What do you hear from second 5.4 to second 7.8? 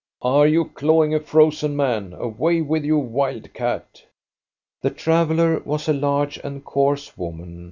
was a large and coarse woman.